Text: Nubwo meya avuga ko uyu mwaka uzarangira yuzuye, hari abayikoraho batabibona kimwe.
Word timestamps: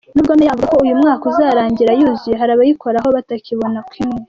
Nubwo 0.13 0.33
meya 0.37 0.51
avuga 0.53 0.69
ko 0.73 0.77
uyu 0.83 0.99
mwaka 1.01 1.23
uzarangira 1.31 1.91
yuzuye, 1.99 2.35
hari 2.39 2.51
abayikoraho 2.53 3.07
batabibona 3.15 3.79
kimwe. 3.93 4.19